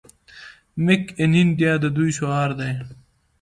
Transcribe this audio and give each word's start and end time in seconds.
میک 0.83 1.03
ان 1.21 1.31
انډیا 1.41 1.73
د 1.83 1.85
دوی 1.95 2.09
شعار 2.17 2.49
دی. 2.59 2.71